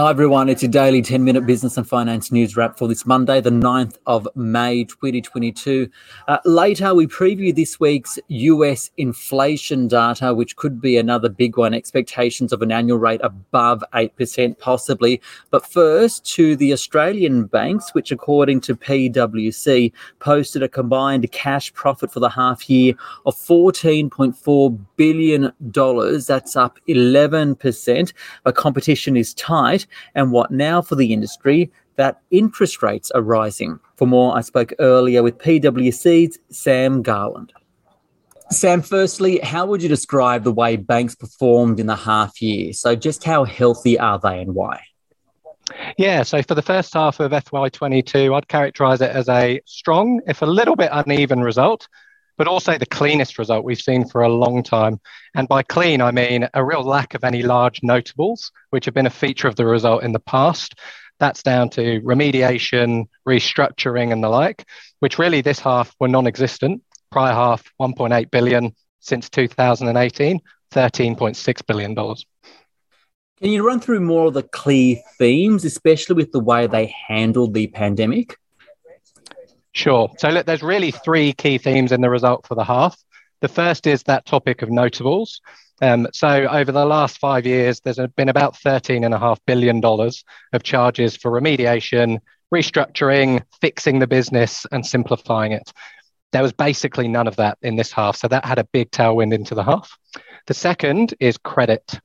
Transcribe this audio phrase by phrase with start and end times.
[0.00, 3.38] Hi everyone, it's your daily 10 minute business and finance news wrap for this Monday,
[3.38, 5.90] the 9th of May 2022.
[6.26, 11.74] Uh, later, we preview this week's US inflation data, which could be another big one.
[11.74, 15.20] Expectations of an annual rate above 8%, possibly.
[15.50, 22.10] But first, to the Australian banks, which, according to PwC, posted a combined cash profit
[22.10, 22.94] for the half year
[23.26, 25.52] of $14.4 billion.
[25.60, 28.12] That's up 11%.
[28.44, 33.78] But competition is tight and what now for the industry that interest rates are rising.
[33.96, 37.52] For more, I spoke earlier with PwC's Sam Garland.
[38.50, 42.72] Sam, firstly, how would you describe the way banks performed in the half year?
[42.72, 44.80] So, just how healthy are they and why?
[45.98, 50.42] Yeah, so for the first half of FY22, I'd characterise it as a strong, if
[50.42, 51.86] a little bit uneven result,
[52.40, 54.98] but also the cleanest result we've seen for a long time.
[55.34, 59.04] And by clean, I mean a real lack of any large notables, which have been
[59.04, 60.74] a feature of the result in the past.
[61.18, 64.64] That's down to remediation, restructuring, and the like,
[65.00, 66.80] which really this half were non existent.
[67.12, 70.40] Prior half, 1.8 billion since 2018,
[70.72, 71.94] $13.6 billion.
[71.94, 77.52] Can you run through more of the clear themes, especially with the way they handled
[77.52, 78.38] the pandemic?
[79.72, 80.10] Sure.
[80.18, 82.96] So look, there's really three key themes in the result for the half.
[83.40, 85.40] The first is that topic of notables.
[85.80, 91.30] Um, so over the last five years, there's been about $13.5 billion of charges for
[91.30, 92.18] remediation,
[92.54, 95.72] restructuring, fixing the business, and simplifying it.
[96.32, 98.16] There was basically none of that in this half.
[98.16, 99.96] So that had a big tailwind into the half.
[100.46, 101.98] The second is credit.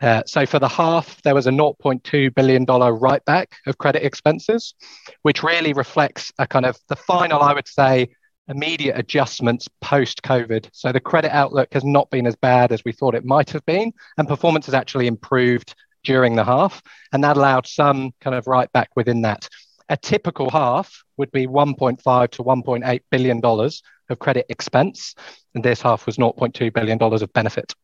[0.00, 4.74] Uh, so for the half, there was a $0.2 billion write back of credit expenses,
[5.22, 8.08] which really reflects a kind of the final, I would say,
[8.48, 10.68] immediate adjustments post COVID.
[10.72, 13.64] So the credit outlook has not been as bad as we thought it might have
[13.66, 16.80] been, and performance has actually improved during the half,
[17.12, 19.48] and that allowed some kind of write back within that.
[19.88, 25.14] A typical half would be 1.5 to 1.8 billion dollars of credit expense,
[25.54, 27.74] and this half was 0.2 billion dollars of benefit.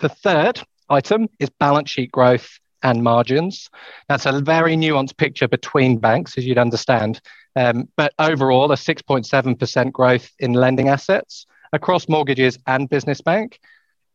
[0.00, 3.70] The third item is balance sheet growth and margins.
[4.08, 7.20] That's a very nuanced picture between banks, as you'd understand.
[7.54, 13.60] Um, but overall, a 6.7% growth in lending assets across mortgages and business bank,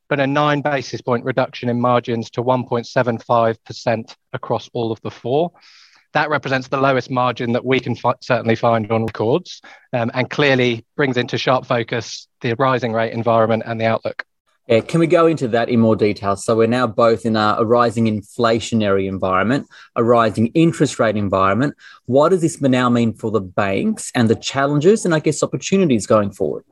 [0.09, 5.51] but a nine basis point reduction in margins to 1.75% across all of the four.
[6.13, 9.61] That represents the lowest margin that we can fi- certainly find on records
[9.93, 14.23] um, and clearly brings into sharp focus the rising rate environment and the outlook.
[14.67, 16.35] Yeah, can we go into that in more detail?
[16.35, 21.73] So we're now both in a, a, rising inflationary environment, a rising interest rate environment.
[22.05, 26.05] What does this now mean for the banks and the challenges and I guess opportunities
[26.05, 26.65] going forward?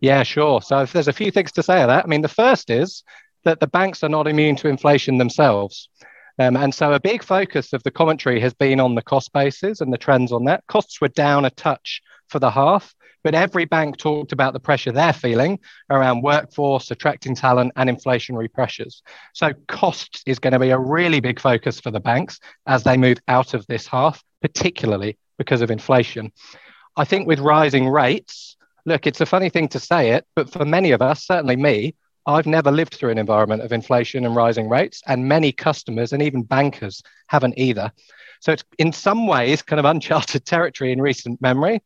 [0.00, 0.60] Yeah, sure.
[0.60, 2.04] So there's a few things to say of that.
[2.04, 3.04] I mean, the first is
[3.44, 5.88] that the banks are not immune to inflation themselves.
[6.38, 9.80] Um, and so a big focus of the commentary has been on the cost bases
[9.80, 10.66] and the trends on that.
[10.66, 14.92] Costs were down a touch for the half, but every bank talked about the pressure
[14.92, 15.58] they're feeling
[15.90, 19.02] around workforce, attracting talent, and inflationary pressures.
[19.34, 22.96] So, costs is going to be a really big focus for the banks as they
[22.96, 26.32] move out of this half, particularly because of inflation.
[26.96, 30.64] I think with rising rates, look, it's a funny thing to say it, but for
[30.64, 31.94] many of us, certainly me,
[32.26, 36.22] I've never lived through an environment of inflation and rising rates, and many customers and
[36.22, 37.92] even bankers haven't either.
[38.40, 41.82] So it's in some ways kind of uncharted territory in recent memory.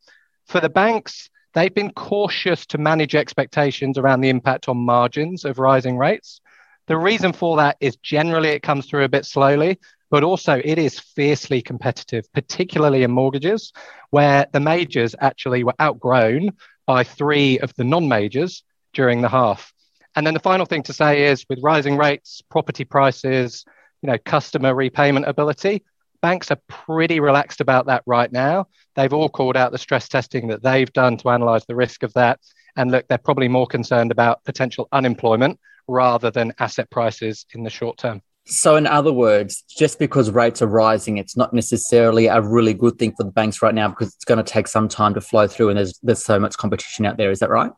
[0.47, 5.59] For the banks, they've been cautious to manage expectations around the impact on margins of
[5.59, 6.41] rising rates.
[6.87, 9.79] The reason for that is generally it comes through a bit slowly,
[10.11, 13.73] but also it is fiercely competitive, particularly in mortgages,
[14.11, 16.51] where the majors actually were outgrown
[16.87, 19.73] by three of the non majors during the half.
[20.17, 23.65] And then the final thing to say is with rising rates, property prices,
[24.03, 25.85] you know, customer repayment ability,
[26.23, 28.67] banks are pretty relaxed about that right now.
[28.95, 32.15] They've all called out the stress testing that they've done to analyze the risk of
[32.15, 32.41] that.
[32.77, 37.71] And look, they're probably more concerned about potential unemployment rather than asset prices in the
[37.71, 38.23] short term.
[38.49, 42.97] So, in other words, just because rates are rising, it's not necessarily a really good
[42.97, 45.49] thing for the banks right now because it's going to take some time to flow
[45.49, 47.33] through and there's, there's so much competition out there.
[47.33, 47.73] Is that right?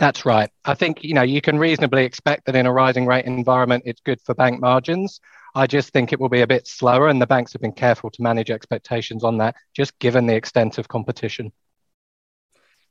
[0.00, 0.48] That's right.
[0.64, 4.00] I think you know you can reasonably expect that in a rising rate environment, it's
[4.00, 5.20] good for bank margins.
[5.54, 8.10] I just think it will be a bit slower, and the banks have been careful
[8.10, 11.52] to manage expectations on that, just given the extent of competition.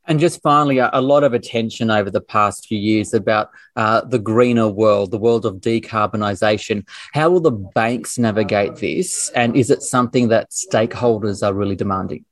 [0.06, 4.20] And just finally, a, lot of attention over the past few years about uh, the
[4.20, 6.88] greener world, the world of decarbonisation.
[7.14, 9.30] How will the banks navigate this?
[9.36, 12.26] And is it something that stakeholders are really demanding?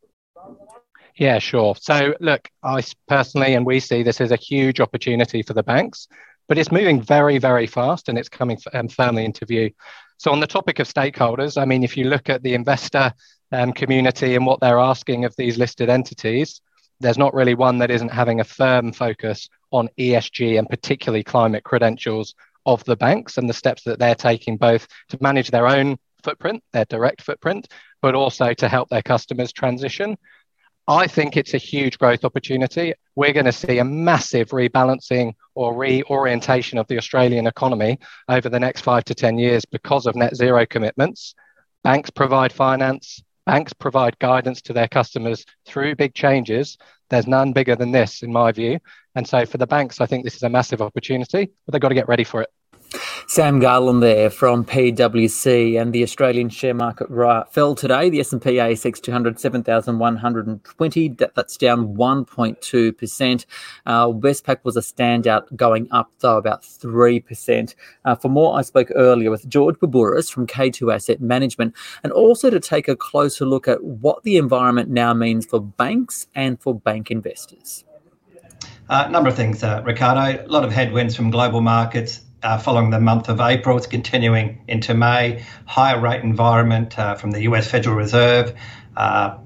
[1.17, 1.75] Yeah, sure.
[1.79, 6.07] So, look, I personally and we see this as a huge opportunity for the banks,
[6.47, 9.71] but it's moving very, very fast and it's coming um, firmly into view.
[10.17, 13.11] So, on the topic of stakeholders, I mean, if you look at the investor
[13.51, 16.61] um, community and what they're asking of these listed entities,
[16.99, 21.63] there's not really one that isn't having a firm focus on ESG and particularly climate
[21.63, 22.35] credentials
[22.67, 26.63] of the banks and the steps that they're taking both to manage their own footprint,
[26.73, 27.67] their direct footprint,
[28.01, 30.17] but also to help their customers transition.
[30.89, 32.93] I think it's a huge growth opportunity.
[33.15, 37.99] We're going to see a massive rebalancing or reorientation of the Australian economy
[38.29, 41.35] over the next five to 10 years because of net zero commitments.
[41.83, 46.77] Banks provide finance, banks provide guidance to their customers through big changes.
[47.09, 48.79] There's none bigger than this, in my view.
[49.13, 51.89] And so for the banks, I think this is a massive opportunity, but they've got
[51.89, 52.49] to get ready for it.
[53.27, 57.09] Sam Garland there from PwC and the Australian share market
[57.51, 58.09] fell today.
[58.09, 61.09] The S&P ASX 200 7,120.
[61.09, 63.45] That's down 1.2%.
[63.85, 67.75] Uh, Westpac was a standout going up though about 3%.
[68.05, 72.49] Uh, for more, I spoke earlier with George Boubouras from K2 Asset Management and also
[72.49, 76.73] to take a closer look at what the environment now means for banks and for
[76.73, 77.83] bank investors.
[78.89, 80.45] A uh, number of things, uh, Ricardo.
[80.45, 83.77] A lot of headwinds from global markets uh, following the month of April.
[83.77, 85.43] It's continuing into May.
[85.65, 88.53] Higher rate environment uh, from the US Federal Reserve.
[88.95, 89.37] Uh,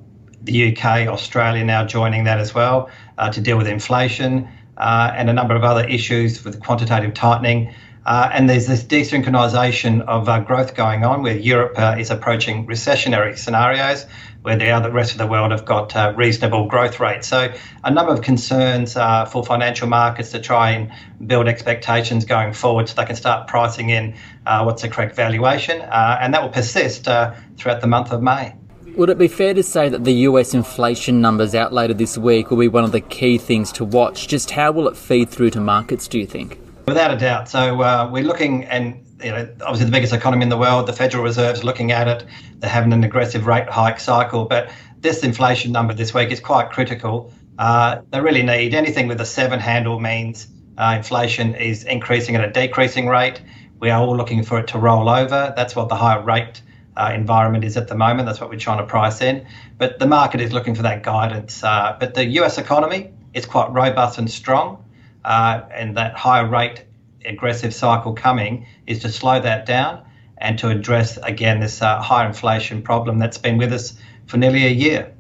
[0.42, 4.48] the UK, Australia now joining that as well uh, to deal with inflation
[4.78, 7.74] uh, and a number of other issues with quantitative tightening.
[8.06, 12.66] Uh, and there's this desynchronization of uh, growth going on where Europe uh, is approaching
[12.66, 14.06] recessionary scenarios,
[14.42, 17.28] where the other rest of the world have got uh, reasonable growth rates.
[17.28, 17.54] So,
[17.84, 20.92] a number of concerns uh, for financial markets to try and
[21.28, 24.16] build expectations going forward so they can start pricing in
[24.48, 25.80] uh, what's the correct valuation.
[25.82, 28.56] and that will persist throughout the month of May.
[28.96, 32.50] Would it be fair to say that the US inflation numbers out later this week
[32.50, 34.28] will be one of the key things to watch?
[34.28, 36.58] Just how will it feed through to markets, do you think?
[36.92, 37.48] Without a doubt.
[37.48, 40.94] So uh, we're looking, and you know, obviously the biggest economy in the world, the
[40.94, 42.26] Federal Reserve's looking at it.
[42.60, 46.70] They're having an aggressive rate hike cycle, but this inflation number this week is quite
[46.70, 47.32] critical.
[47.58, 50.48] Uh, they really need anything with a seven handle means
[50.78, 53.42] uh, inflation is increasing at a decreasing rate.
[53.80, 55.54] We are all looking for it to roll over.
[55.56, 56.62] That's what the higher rate
[56.98, 58.26] uh, environment is at the moment.
[58.26, 59.48] That's what we're trying to price in.
[59.78, 61.64] But the market is looking for that guidance.
[61.64, 64.84] Uh, but the US economy is quite robust and strong
[65.26, 66.86] uh, and that higher rate
[67.26, 70.04] aggressive cycle coming is to slow that down
[70.38, 73.94] and to address again this uh, high inflation problem that's been with us
[74.26, 75.14] for nearly a year.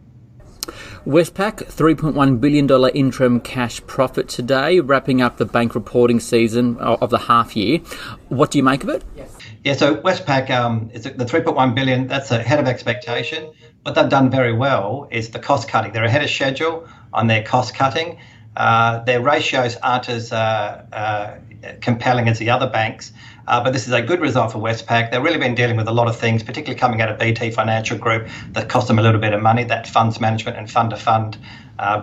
[1.06, 7.18] Westpac, $3.1 billion interim cash profit today, wrapping up the bank reporting season of the
[7.18, 7.80] half year.
[8.30, 9.04] What do you make of it?
[9.16, 9.36] Yes.
[9.64, 12.08] Yeah, so Westpac, um, is the 3.1 billion.
[12.08, 13.52] That's ahead of expectation.
[13.84, 15.92] What they've done very well is the cost cutting.
[15.92, 18.20] They're ahead of schedule on their cost cutting,
[18.56, 21.38] uh, their ratios aren't as uh, uh,
[21.80, 23.14] compelling as the other banks,
[23.48, 25.12] uh, but this is a good result for Westpac.
[25.12, 27.98] They've really been dealing with a lot of things, particularly coming out of BT Financial
[27.98, 30.98] Group, that cost them a little bit of money, that funds management and fund to
[30.98, 31.38] fund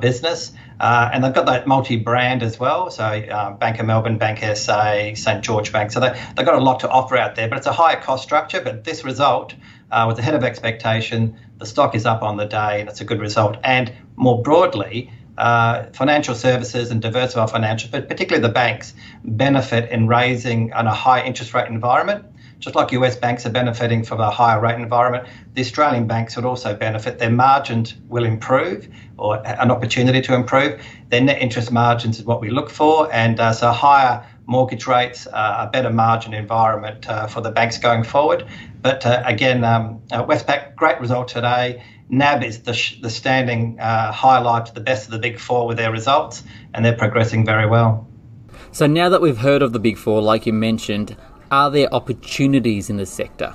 [0.00, 0.52] business.
[0.80, 2.90] And they've got that multi-brand as well.
[2.90, 5.92] So Bank of Melbourne, Bank SA, St George Bank.
[5.92, 8.24] So they, they've got a lot to offer out there, but it's a higher cost
[8.24, 8.60] structure.
[8.60, 9.54] But this result
[9.90, 11.38] was ahead of expectation.
[11.58, 13.56] The stock is up on the day, and it's a good result.
[13.62, 20.06] And more broadly, uh, financial services and diversified financial, but particularly the banks, benefit in
[20.06, 22.24] raising on a high interest rate environment.
[22.58, 26.44] Just like US banks are benefiting from a higher rate environment, the Australian banks would
[26.44, 27.18] also benefit.
[27.20, 30.80] Their margins will improve or an opportunity to improve.
[31.10, 35.26] Their net interest margins is what we look for, and uh, so higher mortgage rates,
[35.28, 38.44] uh, a better margin environment uh, for the banks going forward.
[38.80, 41.82] But uh, again, um, uh, Westpac, great result today.
[42.10, 45.76] NAB is the, sh- the standing uh, highlight the best of the big four with
[45.76, 48.06] their results, and they're progressing very well.
[48.72, 51.16] So now that we've heard of the big four, like you mentioned,
[51.50, 53.54] are there opportunities in the sector?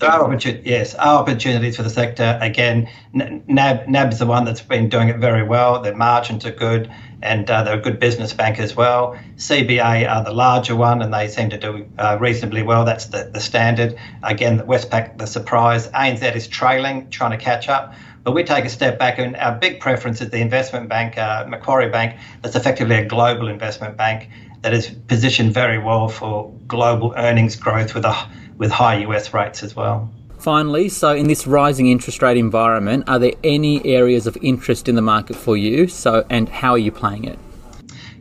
[0.00, 2.38] There are opportunities, yes, are opportunities for the sector.
[2.40, 5.82] Again, NAB, NAB is the one that's been doing it very well.
[5.82, 6.90] Their margins are good
[7.22, 9.14] and uh, they're a good business bank as well.
[9.36, 12.86] CBA are the larger one, and they seem to do uh, reasonably well.
[12.86, 13.94] That's the, the standard.
[14.22, 15.88] Again, the Westpac, the surprise.
[15.88, 17.94] ANZ is trailing, trying to catch up.
[18.22, 21.44] But we take a step back, and our big preference is the investment bank, uh,
[21.46, 24.30] Macquarie Bank, that's effectively a global investment bank
[24.62, 28.28] that is positioned very well for global earnings growth with a
[28.60, 30.08] with high US rates as well.
[30.38, 34.94] Finally, so in this rising interest rate environment, are there any areas of interest in
[34.94, 35.88] the market for you?
[35.88, 37.38] So, and how are you playing it?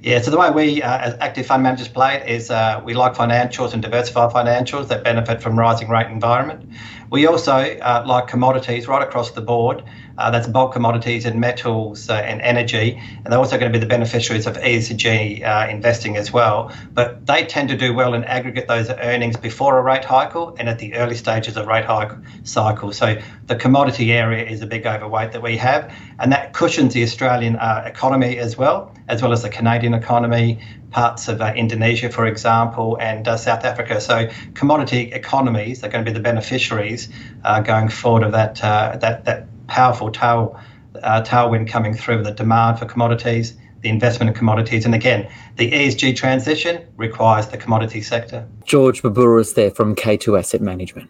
[0.09, 2.95] Yeah, so the way we uh, as active fund managers play it is uh, we
[2.95, 6.67] like financials and diversified financials that benefit from rising rate environment.
[7.11, 9.83] We also uh, like commodities right across the board.
[10.19, 13.01] Uh, that's bulk commodities and metals uh, and energy.
[13.23, 16.73] And they're also going to be the beneficiaries of ESG uh, investing as well.
[16.91, 20.67] But they tend to do well and aggregate those earnings before a rate cycle and
[20.67, 22.11] at the early stages of rate hike
[22.43, 22.91] cycle.
[22.91, 27.03] So the commodity area is a big overweight that we have, and that cushions the
[27.03, 30.59] Australian economy as well, as well as the Canadian economy,
[30.91, 34.01] parts of uh, Indonesia, for example, and uh, South Africa.
[34.01, 37.09] So commodity economies are going to be the beneficiaries
[37.43, 40.59] uh, going forward of that uh, that that powerful tail,
[41.03, 44.85] uh, tailwind coming through the demand for commodities, the investment in commodities.
[44.85, 48.47] And again, the ESG transition requires the commodity sector.
[48.65, 51.09] George Boubouras there from K2 Asset Management.